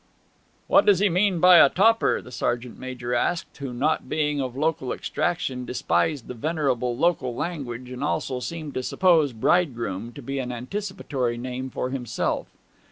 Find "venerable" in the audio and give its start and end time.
6.33-6.97